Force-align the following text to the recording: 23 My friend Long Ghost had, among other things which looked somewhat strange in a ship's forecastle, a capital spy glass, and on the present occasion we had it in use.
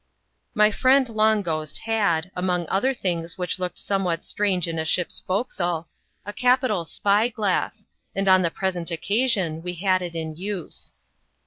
23 0.55 0.59
My 0.59 0.71
friend 0.75 1.09
Long 1.09 1.41
Ghost 1.43 1.77
had, 1.85 2.31
among 2.35 2.65
other 2.69 2.91
things 2.91 3.37
which 3.37 3.59
looked 3.59 3.77
somewhat 3.77 4.23
strange 4.23 4.67
in 4.67 4.79
a 4.79 4.83
ship's 4.83 5.19
forecastle, 5.27 5.89
a 6.25 6.33
capital 6.33 6.85
spy 6.85 7.27
glass, 7.29 7.85
and 8.15 8.27
on 8.27 8.41
the 8.41 8.49
present 8.49 8.89
occasion 8.89 9.61
we 9.61 9.75
had 9.75 10.01
it 10.01 10.15
in 10.15 10.33
use. 10.35 10.95